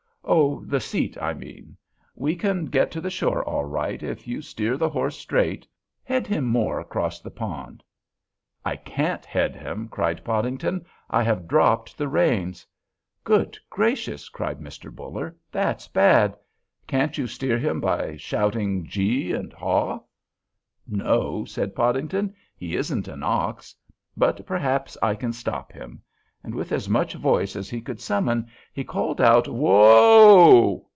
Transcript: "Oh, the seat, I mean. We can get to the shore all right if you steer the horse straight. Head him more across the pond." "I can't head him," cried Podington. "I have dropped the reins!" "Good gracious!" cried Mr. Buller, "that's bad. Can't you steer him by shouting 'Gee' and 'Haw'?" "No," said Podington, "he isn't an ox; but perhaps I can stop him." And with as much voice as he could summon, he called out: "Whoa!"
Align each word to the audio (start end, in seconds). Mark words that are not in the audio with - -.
"Oh, 0.23 0.63
the 0.63 0.79
seat, 0.79 1.17
I 1.21 1.33
mean. 1.33 1.75
We 2.15 2.35
can 2.37 2.67
get 2.67 2.89
to 2.91 3.01
the 3.01 3.09
shore 3.09 3.43
all 3.43 3.65
right 3.65 4.01
if 4.01 4.27
you 4.29 4.41
steer 4.41 4.77
the 4.77 4.87
horse 4.87 5.17
straight. 5.17 5.67
Head 6.05 6.25
him 6.25 6.45
more 6.45 6.79
across 6.79 7.19
the 7.19 7.31
pond." 7.31 7.83
"I 8.63 8.77
can't 8.77 9.25
head 9.25 9.55
him," 9.57 9.89
cried 9.89 10.23
Podington. 10.23 10.85
"I 11.09 11.23
have 11.23 11.49
dropped 11.49 11.97
the 11.97 12.07
reins!" 12.07 12.65
"Good 13.25 13.57
gracious!" 13.69 14.29
cried 14.29 14.59
Mr. 14.61 14.93
Buller, 14.95 15.35
"that's 15.51 15.87
bad. 15.89 16.37
Can't 16.87 17.17
you 17.17 17.27
steer 17.27 17.57
him 17.57 17.81
by 17.81 18.15
shouting 18.15 18.85
'Gee' 18.85 19.33
and 19.33 19.51
'Haw'?" 19.51 19.99
"No," 20.87 21.43
said 21.43 21.75
Podington, 21.75 22.33
"he 22.55 22.77
isn't 22.77 23.09
an 23.09 23.23
ox; 23.23 23.75
but 24.15 24.45
perhaps 24.45 24.97
I 25.01 25.15
can 25.15 25.33
stop 25.33 25.73
him." 25.73 26.03
And 26.43 26.55
with 26.55 26.71
as 26.71 26.89
much 26.89 27.13
voice 27.13 27.55
as 27.55 27.69
he 27.69 27.81
could 27.81 28.01
summon, 28.01 28.47
he 28.73 28.83
called 28.83 29.21
out: 29.21 29.47
"Whoa!" 29.47 30.87